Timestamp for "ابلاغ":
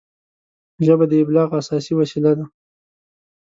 1.21-1.49